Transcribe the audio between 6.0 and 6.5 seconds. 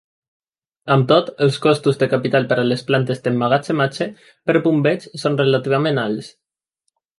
alts.